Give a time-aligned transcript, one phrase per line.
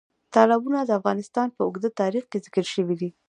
[0.33, 3.09] تالابونه د افغانستان په اوږده تاریخ کې ذکر شوي دي.